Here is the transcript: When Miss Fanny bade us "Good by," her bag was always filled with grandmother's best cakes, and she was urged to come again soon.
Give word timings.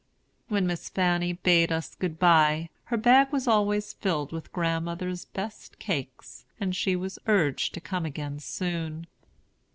When 0.47 0.65
Miss 0.65 0.89
Fanny 0.89 1.33
bade 1.33 1.71
us 1.71 1.93
"Good 1.93 2.17
by," 2.17 2.71
her 2.85 2.97
bag 2.97 3.31
was 3.31 3.47
always 3.47 3.93
filled 3.93 4.31
with 4.31 4.51
grandmother's 4.51 5.25
best 5.25 5.77
cakes, 5.77 6.43
and 6.59 6.75
she 6.75 6.95
was 6.95 7.19
urged 7.27 7.75
to 7.75 7.81
come 7.81 8.07
again 8.07 8.39
soon. 8.39 9.05